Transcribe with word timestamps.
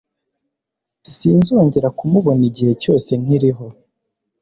Sinzongera 1.11 1.87
kumubona 1.97 2.41
igihe 2.49 2.73
cyose 2.81 3.09
nkiriho. 3.21 3.65